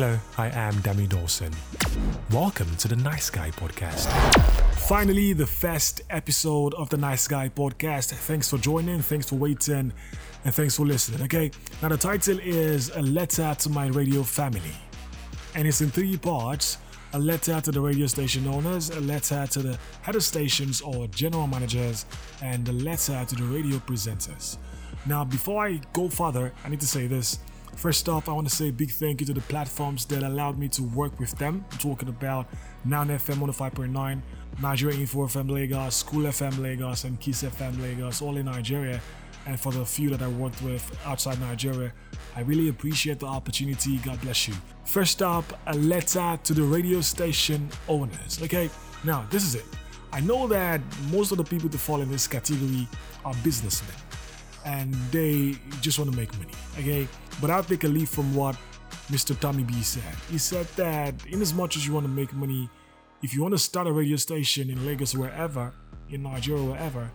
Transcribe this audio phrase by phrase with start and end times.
[0.00, 1.52] Hello, I am Dami Dawson.
[2.30, 4.06] Welcome to the Nice Guy Podcast.
[4.74, 8.12] Finally, the first episode of the Nice Guy Podcast.
[8.12, 9.92] Thanks for joining, thanks for waiting,
[10.44, 11.22] and thanks for listening.
[11.22, 11.50] Okay,
[11.82, 14.70] now the title is A Letter to My Radio Family,
[15.56, 16.78] and it's in three parts
[17.14, 21.08] a letter to the radio station owners, a letter to the head of stations or
[21.08, 22.06] general managers,
[22.40, 24.58] and a letter to the radio presenters.
[25.06, 27.40] Now, before I go further, I need to say this.
[27.78, 30.58] First off, I want to say a big thank you to the platforms that allowed
[30.58, 31.64] me to work with them.
[31.70, 32.48] I'm talking about
[32.84, 34.20] Noun FM 105.9,
[34.60, 39.00] Nigeria Info FM Lagos, Cool FM Lagos, and Kiss FM Lagos, all in Nigeria.
[39.46, 41.92] And for the few that I worked with outside Nigeria,
[42.34, 43.98] I really appreciate the opportunity.
[43.98, 44.54] God bless you.
[44.84, 48.42] First up, a letter to the radio station owners.
[48.42, 48.70] Okay,
[49.04, 49.66] now this is it.
[50.12, 50.80] I know that
[51.12, 52.88] most of the people that fall in this category
[53.24, 53.94] are businessmen
[54.64, 56.52] and they just want to make money.
[56.78, 57.08] Okay,
[57.40, 58.56] but I'll take a leaf from what
[59.10, 59.38] Mr.
[59.38, 60.14] Tommy B said.
[60.30, 62.68] He said that in as much as you want to make money,
[63.22, 65.72] if you want to start a radio station in Lagos, wherever,
[66.10, 67.10] in Nigeria, wherever,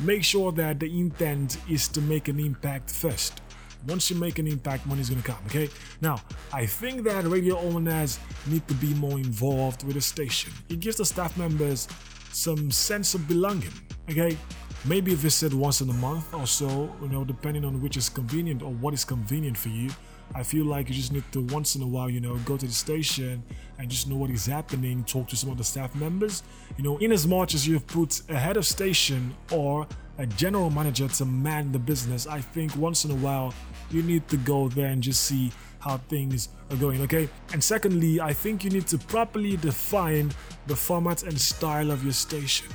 [0.00, 3.40] make sure that the intent is to make an impact first.
[3.88, 5.68] Once you make an impact, money's gonna come, okay?
[6.00, 6.20] Now,
[6.52, 10.52] I think that radio owners need to be more involved with the station.
[10.68, 11.86] It gives the staff members
[12.32, 13.72] some sense of belonging,
[14.10, 14.36] okay?
[14.84, 18.62] Maybe visit once in a month or so, you know, depending on which is convenient
[18.62, 19.90] or what is convenient for you.
[20.34, 22.66] I feel like you just need to once in a while, you know, go to
[22.66, 23.42] the station
[23.78, 26.42] and just know what is happening, talk to some of the staff members.
[26.76, 29.86] You know, in as much as you've put a head of station or
[30.18, 33.54] a general manager to man the business, I think once in a while
[33.90, 37.28] you need to go there and just see how things are going, okay?
[37.52, 40.32] And secondly, I think you need to properly define
[40.66, 42.66] the format and style of your station.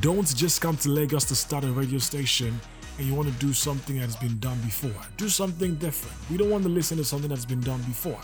[0.00, 2.60] Don't just come to Lagos to start a radio station
[2.98, 4.94] and you want to do something that's been done before.
[5.16, 6.16] Do something different.
[6.30, 8.20] We don't want to listen to something that's been done before.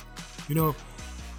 [0.48, 0.76] You know,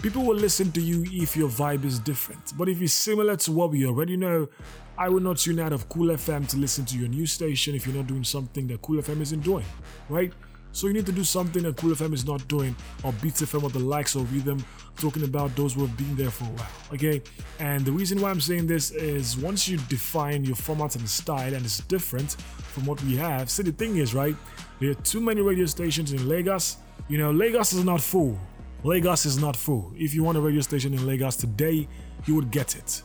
[0.02, 2.58] people will listen to you if your vibe is different.
[2.58, 4.50] But if it's similar to what we already know,
[4.97, 7.87] I will not tune out of Cool FM to listen to your new station if
[7.87, 9.65] you're not doing something that Cool FM isn't doing,
[10.10, 10.33] right?
[10.75, 13.63] So you need to do something that Cool FM is not doing, or Beats FM
[13.63, 14.61] or the likes of Rhythm,
[14.97, 16.67] talking about those who have been there for a while.
[16.93, 17.21] Okay,
[17.59, 21.53] and the reason why I'm saying this is once you define your format and style,
[21.53, 23.49] and it's different from what we have.
[23.49, 24.36] See, the thing is, right?
[24.81, 26.75] There are too many radio stations in Lagos.
[27.07, 28.37] You know, Lagos is not full.
[28.83, 29.93] Lagos is not full.
[29.95, 31.87] If you want a radio station in Lagos today,
[32.25, 33.02] you would get it.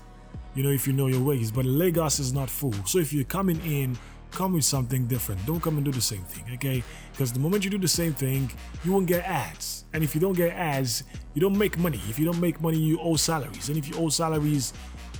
[0.56, 1.52] You know, if you know your ways.
[1.52, 2.74] But Lagos is not full.
[2.84, 3.96] So if you're coming in
[4.30, 5.44] come with something different.
[5.46, 6.82] Don't come and do the same thing, okay?
[7.12, 8.50] Because the moment you do the same thing,
[8.84, 9.84] you won't get ads.
[9.92, 11.04] And if you don't get ads,
[11.34, 12.00] you don't make money.
[12.08, 13.68] If you don't make money, you owe salaries.
[13.68, 14.72] And if you owe salaries,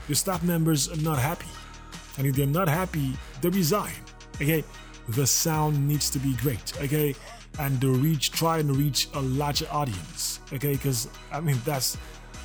[0.09, 1.48] your staff members are not happy.
[2.19, 3.93] And if they're not happy, they resign,
[4.37, 4.65] okay?
[5.09, 7.15] The sound needs to be great, okay?
[7.59, 10.72] And to reach, try and reach a larger audience, okay?
[10.72, 11.97] Because, I mean, that's,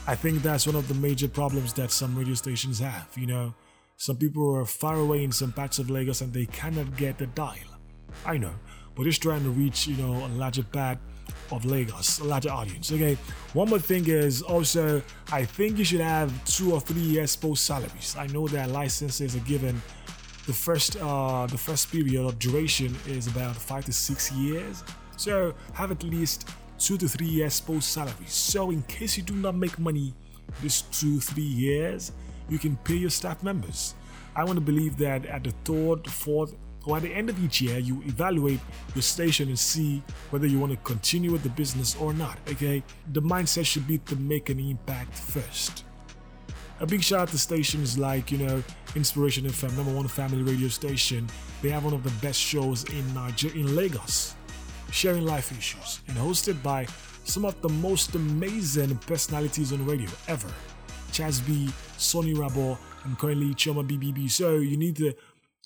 [0.07, 3.53] I think that's one of the major problems that some radio stations have, you know?
[3.97, 7.27] Some people are far away in some parts of Lagos and they cannot get the
[7.27, 7.79] dial.
[8.25, 8.53] I know,
[8.95, 10.97] but just trying to reach, you know, a larger part
[11.51, 12.91] of Lagos, a larger audience.
[12.91, 13.17] Okay.
[13.53, 15.01] One more thing is also,
[15.31, 18.15] I think you should have two or three years post salaries.
[18.17, 19.81] I know that licenses are given.
[20.45, 24.83] The first, uh, the first period of duration is about five to six years.
[25.17, 28.33] So have at least two to three years post salaries.
[28.33, 30.13] So in case you do not make money
[30.61, 32.11] this two three years,
[32.49, 33.95] you can pay your staff members.
[34.35, 37.61] I want to believe that at the third, fourth, or at the end of each
[37.61, 38.59] year, you evaluate
[38.93, 42.37] your station and see whether you want to continue with the business or not.
[42.49, 45.83] Okay, the mindset should be to make an impact first.
[46.81, 48.61] A big shout out to stations like, you know,
[48.95, 51.27] Inspiration FM, number one family radio station.
[51.61, 54.35] They have one of the best shows in Nigeria, in Lagos,
[54.91, 56.85] sharing life issues, and hosted by
[57.23, 60.51] some of the most amazing personalities on radio ever.
[61.15, 64.29] Chaz B, Sonny Rabo, and currently Choma BBB.
[64.29, 65.13] So you need to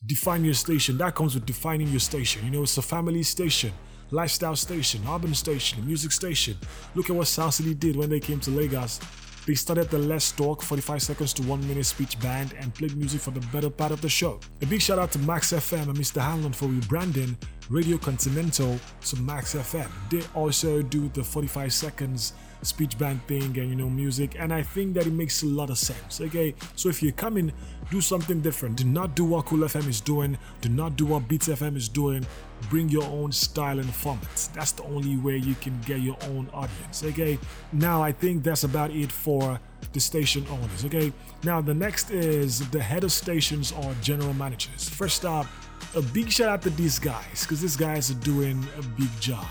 [0.05, 0.97] define your station.
[0.99, 2.45] That comes with defining your station.
[2.45, 3.73] You know, it's a family station,
[4.11, 6.55] lifestyle station, urban station, music station.
[6.93, 8.99] Look at what Soundcity did when they came to Lagos.
[9.47, 13.19] They started the Let's Talk 45 seconds to 1 minute speech band and played music
[13.19, 14.39] for the better part of the show.
[14.61, 16.21] A big shout out to Max FM and Mr.
[16.21, 17.35] Hanlon for rebranding
[17.69, 19.89] Radio Continental to Max FM.
[20.11, 24.61] They also do the 45 seconds speech band thing and you know music and i
[24.61, 26.53] think that it makes a lot of sense okay?
[26.75, 27.53] So if you're coming
[27.89, 28.77] do something different.
[28.77, 30.37] Do not do what cool fm is doing.
[30.61, 32.25] Do not do what beats fm is doing.
[32.69, 34.49] Bring your own style and format.
[34.53, 37.39] That's the only way you can get your own audience okay?
[37.73, 39.59] Now i think that's about it for
[39.93, 41.11] the station owners okay?
[41.43, 44.87] Now the next is the head of stations or general managers.
[44.87, 45.47] First up
[45.95, 49.47] a big shout out to these guys because these guys are doing a big job.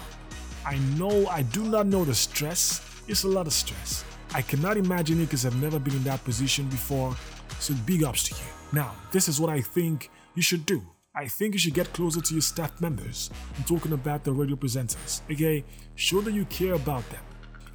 [0.65, 2.83] I know, I do not know the stress.
[3.09, 4.05] It's a lot of stress.
[4.35, 7.17] I cannot imagine it because I've never been in that position before.
[7.59, 8.51] So big ups to you.
[8.73, 10.83] Now, this is what I think you should do.
[11.15, 13.31] I think you should get closer to your staff members.
[13.57, 15.23] I'm talking about the radio presenters.
[15.33, 15.65] Okay,
[15.95, 17.25] show that you care about them,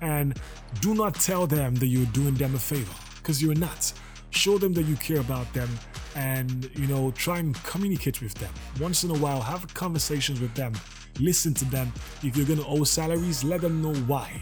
[0.01, 0.39] and
[0.81, 3.91] do not tell them that you're doing them a favor because you're not.
[4.29, 5.67] Show them that you care about them,
[6.15, 9.41] and you know try and communicate with them once in a while.
[9.41, 10.73] Have conversations with them.
[11.19, 11.91] Listen to them.
[12.21, 14.41] If you're gonna owe salaries, let them know why.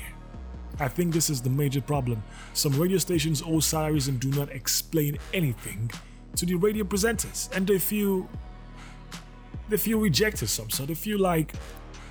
[0.81, 2.23] I think this is the major problem.
[2.53, 5.91] Some radio stations owe salaries and do not explain anything
[6.35, 8.27] to the radio presenters, and they feel
[9.69, 10.69] they feel rejected some.
[10.69, 11.53] So they feel like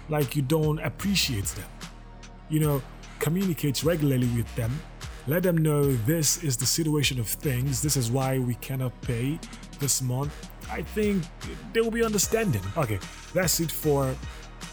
[0.08, 1.68] like you don't appreciate them.
[2.48, 2.82] You know
[3.18, 4.70] communicate regularly with them.
[5.26, 7.82] Let them know this is the situation of things.
[7.82, 9.38] This is why we cannot pay
[9.78, 10.32] this month.
[10.70, 11.24] I think
[11.72, 12.62] they will be understanding.
[12.76, 13.00] Okay
[13.32, 14.14] that's it for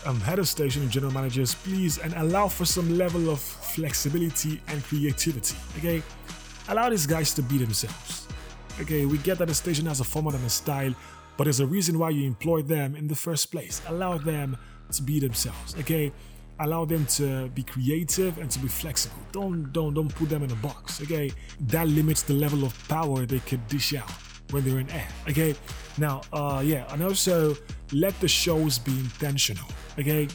[0.06, 4.62] um, head of station and general managers please and allow for some level of flexibility
[4.68, 6.02] and creativity okay
[6.70, 8.28] allow these guys to be themselves
[8.80, 10.94] okay we get that the station has a format and a style
[11.38, 13.82] but there's a reason why you employ them in the first place.
[13.88, 14.58] Allow them
[14.92, 16.12] to be themselves, okay?
[16.60, 19.22] Allow them to be creative and to be flexible.
[19.32, 21.32] Don't don't don't put them in a box, okay?
[21.68, 24.10] That limits the level of power they could dish out
[24.50, 25.08] when they're in air.
[25.30, 25.56] Okay.
[26.00, 27.56] Now, uh yeah, and also
[27.92, 29.68] let the shows be intentional.
[30.00, 30.28] Okay.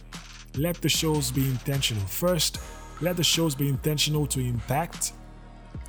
[0.56, 2.04] Let the shows be intentional.
[2.06, 2.60] First,
[3.00, 5.12] let the shows be intentional to impact,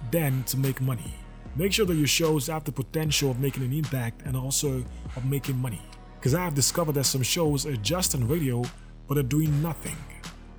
[0.09, 1.13] then to make money.
[1.55, 4.83] Make sure that your shows have the potential of making an impact and also
[5.15, 5.81] of making money.
[6.15, 8.63] Because I have discovered that some shows are just on radio
[9.07, 9.97] but are doing nothing.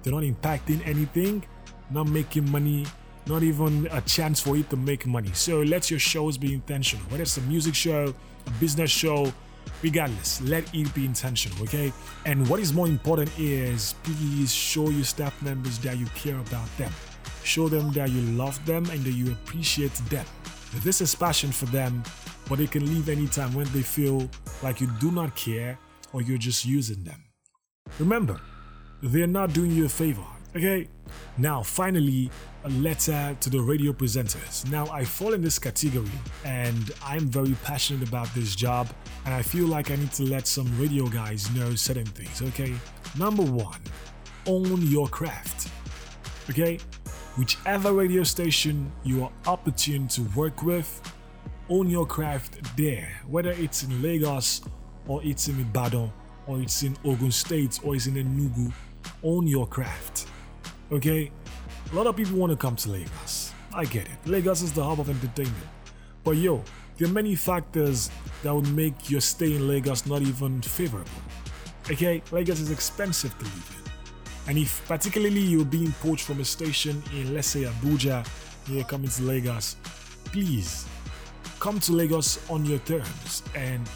[0.02, 1.44] They're not impacting anything,
[1.90, 2.84] not making money,
[3.26, 5.30] not even a chance for it to make money.
[5.32, 7.04] So let your shows be intentional.
[7.06, 8.14] Whether it's a music show,
[8.46, 9.32] a business show,
[9.82, 11.92] regardless, let it be intentional, okay?
[12.24, 16.68] And what is more important is please show your staff members that you care about
[16.78, 16.92] them.
[17.42, 20.26] Show them that you love them and that you appreciate them.
[20.82, 22.02] This is passion for them,
[22.48, 24.28] but they can leave anytime when they feel
[24.62, 25.78] like you do not care
[26.12, 27.22] or you're just using them.
[27.98, 28.40] Remember,
[29.02, 30.88] they're not doing you a favor, okay?
[31.38, 32.30] Now, finally,
[32.64, 34.68] a letter to the radio presenters.
[34.70, 36.10] Now, I fall in this category
[36.44, 38.88] and I'm very passionate about this job,
[39.26, 42.74] and I feel like I need to let some radio guys know certain things, okay?
[43.18, 43.80] Number one,
[44.46, 45.70] own your craft,
[46.50, 46.78] okay?
[47.36, 51.02] Whichever radio station you are opportune to work with,
[51.68, 53.20] own your craft there.
[53.26, 54.62] Whether it's in Lagos
[55.06, 56.12] or it's in Ibadan
[56.46, 58.72] or it's in Ogun State or it's in Enugu,
[59.22, 60.28] own your craft.
[60.92, 61.30] Okay?
[61.92, 63.52] A lot of people want to come to Lagos.
[63.72, 64.26] I get it.
[64.26, 65.66] Lagos is the hub of entertainment.
[66.22, 66.62] But yo,
[66.96, 68.10] there are many factors
[68.42, 71.10] that would make your stay in Lagos not even favorable.
[71.90, 72.22] Okay?
[72.30, 73.84] Lagos is expensive to live in.
[74.46, 78.26] And if particularly you're being poached from a station in, let's say, Abuja,
[78.68, 79.76] you're coming to Lagos,
[80.24, 80.86] please
[81.60, 83.42] come to Lagos on your terms.
[83.54, 83.88] And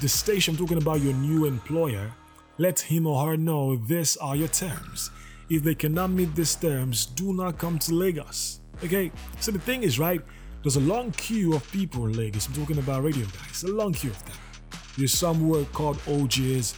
[0.00, 2.10] the station I'm talking about your new employer,
[2.58, 5.10] let him or her know these are your terms.
[5.52, 8.60] If they cannot meet these terms, do not come to Lagos.
[8.84, 9.12] Okay?
[9.40, 10.20] So the thing is, right?
[10.62, 12.46] There's a long queue of people in Lagos.
[12.46, 14.36] I'm talking about radio guys, a long queue of them.
[14.96, 16.74] There's some who are called OGs,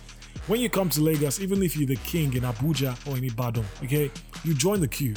[0.46, 3.64] when you come to Lagos, even if you're the king in Abuja or in Ibadan,
[3.82, 4.10] okay,
[4.44, 5.14] you join the queue.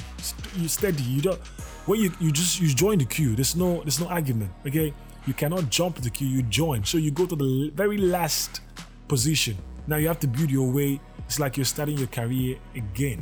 [0.56, 1.03] You steady.
[1.03, 1.39] You don't.
[1.86, 3.36] When you you just you join the queue.
[3.36, 4.51] There's no there's no argument.
[4.65, 4.93] Okay,
[5.25, 6.27] you cannot jump the queue.
[6.27, 6.86] You join.
[6.86, 8.62] So you go to the very last
[9.10, 9.58] position.
[9.86, 11.01] Now you have to build your way.
[11.25, 13.22] It's like you're starting your career again.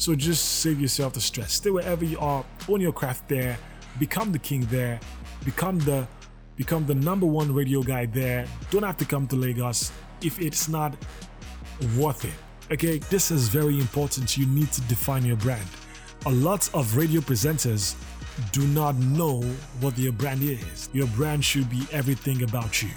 [0.00, 1.52] So just save yourself the stress.
[1.52, 2.42] Stay wherever you are.
[2.70, 3.58] Own your craft there.
[3.98, 4.98] Become the king there.
[5.44, 6.08] Become the
[6.56, 8.46] become the number one radio guy there.
[8.70, 9.92] Don't have to come to Lagos
[10.22, 10.96] if it's not
[11.98, 12.32] worth it.
[12.72, 14.38] Okay, this is very important.
[14.38, 15.68] You need to define your brand.
[16.24, 17.94] A lot of radio presenters
[18.52, 19.42] do not know
[19.80, 20.88] what their brand is.
[20.94, 22.88] Your brand should be everything about you.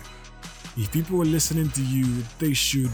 [0.78, 2.92] If people are listening to you, they should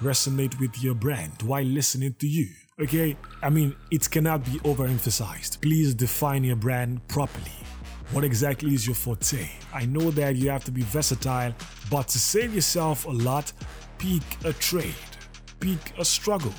[0.00, 2.48] resonate with your brand while listening to you.
[2.80, 3.16] Okay?
[3.42, 5.60] I mean, it cannot be overemphasized.
[5.60, 7.52] Please define your brand properly.
[8.12, 9.48] What exactly is your forte?
[9.72, 11.54] I know that you have to be versatile,
[11.90, 13.52] but to save yourself a lot,
[13.98, 14.94] pick a trade,
[15.60, 16.54] pick a struggle.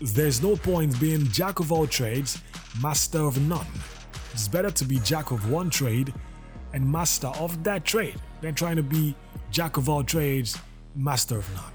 [0.00, 2.42] There's no point being jack of all trades,
[2.80, 3.66] master of none.
[4.32, 6.14] It's better to be jack of one trade
[6.72, 9.14] and master of that trade than trying to be
[9.50, 10.58] jack of all trades,
[10.96, 11.72] master of none.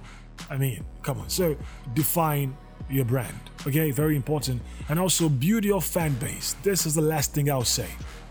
[0.49, 1.29] I mean, come on.
[1.29, 1.55] So
[1.93, 2.57] define
[2.89, 3.39] your brand.
[3.67, 4.61] Okay, very important.
[4.89, 6.55] And also build your fan base.
[6.63, 7.87] This is the last thing I'll say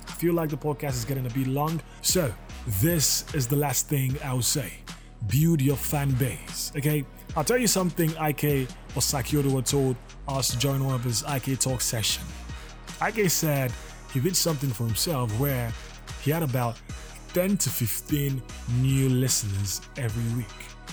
[0.08, 1.80] I feel like the podcast is getting a bit long.
[2.02, 2.32] So,
[2.80, 4.72] this is the last thing I'll say.
[5.28, 7.04] Build your fan base, okay?
[7.36, 9.96] I'll tell you something IK or were told
[10.26, 12.24] us join one of his IK Talk session.
[13.06, 13.72] IK said
[14.12, 15.72] he did something for himself where
[16.22, 16.80] he had about
[17.34, 18.42] 10 to 15
[18.80, 20.46] new listeners every week.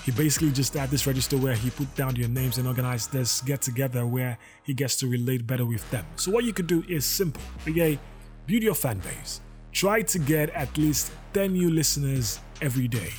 [0.05, 3.41] He basically just had this register where he put down your names and organized this
[3.41, 6.05] get together where he gets to relate better with them.
[6.15, 7.97] So, what you could do is simple, okay?
[8.45, 9.41] Build your fan base.
[9.71, 13.13] Try to get at least 10 new listeners every day.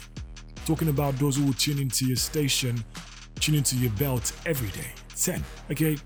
[0.64, 2.84] Talking about those who will tune into your station,
[3.40, 4.90] tune into your belt every day.
[5.16, 5.96] 10, okay?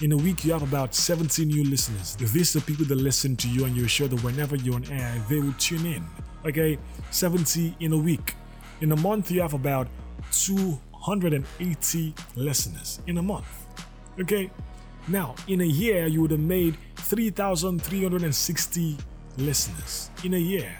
[0.00, 2.16] In a week, you have about 70 new listeners.
[2.16, 5.22] These are people that listen to you, and you're sure that whenever you're on air,
[5.28, 6.06] they will tune in.
[6.46, 6.78] Okay,
[7.10, 8.37] 70 in a week.
[8.80, 9.88] In a month, you have about
[10.30, 13.66] 280 listeners in a month.
[14.20, 14.50] Okay,
[15.08, 18.96] now in a year, you would have made 3,360
[19.36, 20.70] listeners in a year.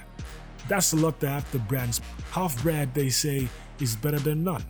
[0.69, 2.01] That's a lot to have the brands.
[2.31, 3.49] Half bread, they say,
[3.81, 4.65] is better than none.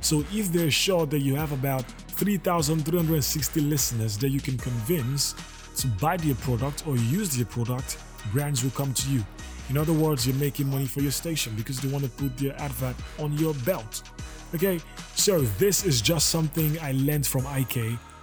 [0.00, 5.34] So if they're sure that you have about 3,360 listeners that you can convince
[5.78, 7.98] to buy their product or use their product,
[8.32, 9.24] brands will come to you.
[9.70, 12.56] In other words, you're making money for your station because they want to put their
[12.60, 14.02] advert on your belt.
[14.54, 14.80] Okay,
[15.14, 17.76] so this is just something I learned from IK,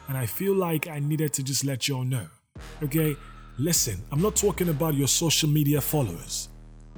[0.08, 2.26] and I feel like I needed to just let you all know.
[2.82, 3.16] Okay,
[3.60, 6.50] listen, I'm not talking about your social media followers.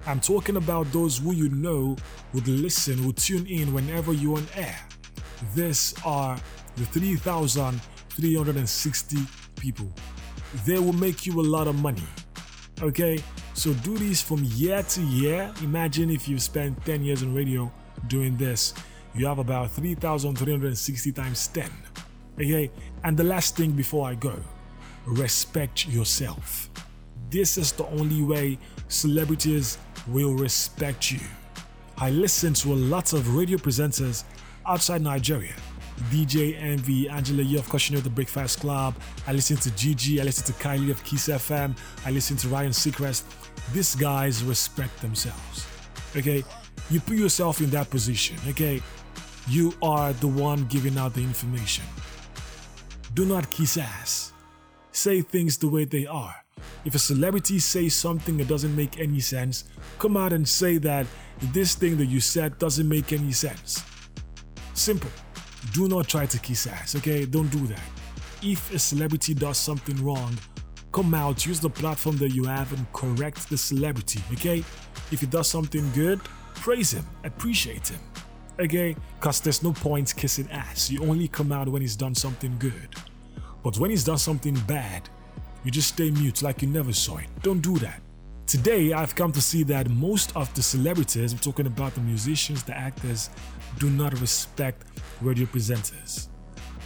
[0.06, 1.98] I'm talking about those who you know
[2.34, 4.80] would listen, would tune in whenever you're on air.
[5.56, 6.40] These are
[6.78, 9.18] the 3,360
[9.60, 9.92] people.
[10.66, 12.08] They will make you a lot of money.
[12.82, 13.22] Okay,
[13.58, 15.52] so do these from year to year.
[15.64, 17.72] Imagine if you spent 10 years in radio
[18.08, 18.76] doing this,
[19.16, 21.68] you have about 3,360 times 10.
[22.36, 22.70] Okay,
[23.04, 24.36] and the last thing before I go
[25.08, 26.70] respect yourself.
[27.32, 28.60] This is the only way
[28.90, 31.20] celebrities will respect you.
[31.98, 34.24] I listen to a lot of radio presenters
[34.68, 35.56] outside Nigeria.
[36.12, 38.94] DJ Envy, Angela Yee of you know the Breakfast Club.
[39.26, 42.72] I listen to Gigi, I listen to Kylie of Kiss FM, I listen to Ryan
[42.72, 43.24] Seacrest.
[43.74, 45.66] These guys respect themselves.
[46.16, 46.44] Okay?
[46.90, 48.82] You put yourself in that position, okay?
[49.50, 51.84] You are the one giving out the information.
[53.14, 54.32] Do not kiss ass.
[54.92, 56.36] Say things the way they are.
[56.86, 59.66] If a celebrity says something that doesn't make any sense,
[60.00, 61.06] come out and say that
[61.52, 63.84] this thing that you said doesn't make any sense.
[64.74, 65.12] Simple.
[65.74, 67.26] Do not try to kiss ass, okay?
[67.26, 67.82] Don't do that.
[68.42, 70.38] If a celebrity does something wrong,
[70.98, 74.64] come out, use the platform that you have and correct the celebrity, okay?
[75.12, 76.20] If he does something good,
[76.56, 78.00] praise him, appreciate him,
[78.60, 78.96] okay?
[79.20, 80.90] Because there's no point kissing ass.
[80.90, 82.96] You only come out when he's done something good.
[83.62, 85.08] But when he's done something bad,
[85.64, 87.28] you just stay mute like you never saw it.
[87.44, 88.02] Don't do that.
[88.48, 92.64] Today, I've come to see that most of the celebrities, I'm talking about the musicians,
[92.64, 93.30] the actors,
[93.78, 94.88] do not respect
[95.22, 96.30] radio presenters.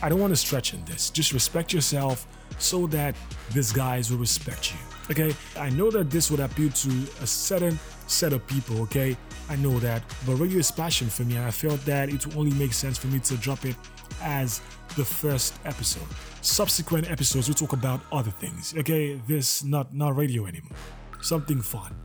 [0.02, 1.12] I don't want to stretch in this.
[1.12, 2.28] Just respect yourself
[2.58, 3.16] so that
[3.54, 4.80] these guys will respect you.
[5.10, 5.36] Okay?
[5.58, 6.90] I know that this would appeal to
[7.22, 7.78] a certain
[8.08, 9.18] set of people, okay?
[9.50, 10.04] I know that.
[10.26, 12.98] But radio is passion for me, and I felt that it would only make sense
[12.98, 13.76] for me to drop it
[14.22, 14.62] as
[14.96, 16.08] the first episode.
[16.42, 19.20] Subsequent episodes, we talk about other things, okay?
[19.28, 20.78] This not not radio anymore.
[21.22, 21.96] Something fun.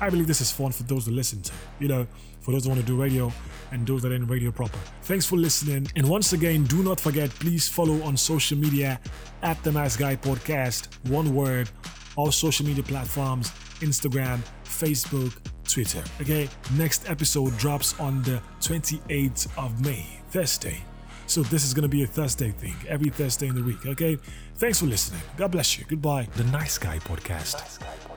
[0.00, 2.06] I believe this is fun for those that listen to, you know,
[2.40, 3.32] for those that want to do radio
[3.72, 4.78] and those that are in radio proper.
[5.02, 5.88] Thanks for listening.
[5.96, 9.00] And once again, do not forget, please follow on social media
[9.42, 11.70] at the Nice Guy Podcast, one word,
[12.16, 13.50] all social media platforms
[13.80, 15.36] Instagram, Facebook,
[15.68, 16.02] Twitter.
[16.20, 20.82] Okay, next episode drops on the 28th of May, Thursday.
[21.26, 23.84] So this is going to be a Thursday thing, every Thursday in the week.
[23.84, 24.16] Okay,
[24.54, 25.20] thanks for listening.
[25.36, 25.84] God bless you.
[25.88, 26.28] Goodbye.
[26.36, 27.54] The Nice Guy Podcast.
[27.54, 28.15] Nice guy.